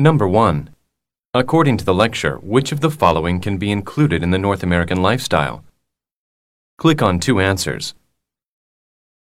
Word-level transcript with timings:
Number 0.00 0.28
1. 0.28 0.70
According 1.34 1.78
to 1.78 1.84
the 1.84 1.92
lecture, 1.92 2.36
which 2.36 2.70
of 2.70 2.78
the 2.78 2.88
following 2.88 3.40
can 3.40 3.58
be 3.58 3.72
included 3.72 4.22
in 4.22 4.30
the 4.30 4.38
North 4.38 4.62
American 4.62 5.02
lifestyle? 5.02 5.64
Click 6.78 7.02
on 7.02 7.18
two 7.18 7.40
answers. 7.40 7.96